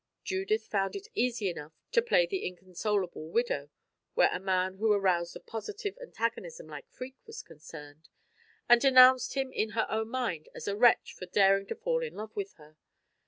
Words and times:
Judith 0.23 0.65
found 0.65 0.95
it 0.95 1.09
easy 1.13 1.47
enough 1.47 1.73
to 1.91 2.01
play 2.01 2.25
the 2.25 2.43
inconsolable 2.43 3.29
widow 3.29 3.69
where 4.15 4.31
a 4.33 4.39
man 4.39 4.77
who 4.77 4.91
aroused 4.91 5.35
a 5.35 5.39
positive 5.39 5.95
antagonism 6.01 6.65
like 6.65 6.89
Freke 6.89 7.21
was 7.27 7.43
concerned, 7.43 8.09
and 8.67 8.81
denounced 8.81 9.35
him 9.35 9.51
in 9.53 9.69
her 9.77 9.85
own 9.91 10.09
mind 10.09 10.49
as 10.55 10.67
a 10.67 10.75
wretch 10.75 11.13
for 11.13 11.27
daring 11.27 11.67
to 11.67 11.75
fall 11.75 12.01
in 12.01 12.15
love 12.15 12.35
with 12.35 12.53
her. 12.53 12.77